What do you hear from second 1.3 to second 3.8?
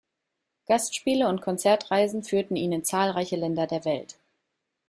Konzertreisen führten ihn in zahlreiche Länder